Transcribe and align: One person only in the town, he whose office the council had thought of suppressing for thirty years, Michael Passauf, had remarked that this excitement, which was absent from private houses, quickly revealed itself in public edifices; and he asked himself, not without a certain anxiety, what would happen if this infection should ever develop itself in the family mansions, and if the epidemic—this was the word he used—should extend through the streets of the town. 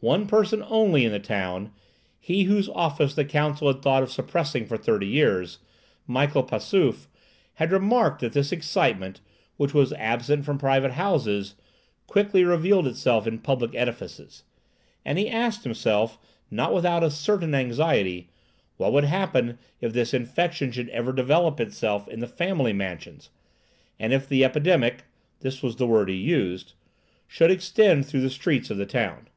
One 0.00 0.26
person 0.26 0.64
only 0.66 1.04
in 1.04 1.12
the 1.12 1.20
town, 1.20 1.72
he 2.18 2.42
whose 2.42 2.68
office 2.68 3.14
the 3.14 3.24
council 3.24 3.68
had 3.72 3.80
thought 3.82 4.02
of 4.02 4.10
suppressing 4.10 4.66
for 4.66 4.76
thirty 4.76 5.06
years, 5.06 5.60
Michael 6.08 6.42
Passauf, 6.42 7.06
had 7.54 7.70
remarked 7.70 8.20
that 8.20 8.32
this 8.32 8.50
excitement, 8.50 9.20
which 9.56 9.72
was 9.72 9.92
absent 9.94 10.44
from 10.44 10.58
private 10.58 10.90
houses, 10.90 11.54
quickly 12.08 12.44
revealed 12.44 12.86
itself 12.86 13.26
in 13.28 13.38
public 13.38 13.74
edifices; 13.74 14.42
and 15.06 15.18
he 15.18 15.30
asked 15.30 15.62
himself, 15.62 16.18
not 16.50 16.74
without 16.74 17.04
a 17.04 17.10
certain 17.10 17.54
anxiety, 17.54 18.28
what 18.76 18.92
would 18.92 19.04
happen 19.04 19.56
if 19.80 19.92
this 19.94 20.12
infection 20.12 20.72
should 20.72 20.90
ever 20.90 21.12
develop 21.12 21.60
itself 21.60 22.08
in 22.08 22.20
the 22.20 22.26
family 22.26 22.72
mansions, 22.74 23.30
and 23.98 24.12
if 24.12 24.28
the 24.28 24.44
epidemic—this 24.44 25.62
was 25.62 25.76
the 25.76 25.86
word 25.86 26.10
he 26.10 26.16
used—should 26.16 27.50
extend 27.50 28.04
through 28.04 28.20
the 28.20 28.28
streets 28.28 28.68
of 28.68 28.76
the 28.76 28.84
town. 28.84 29.28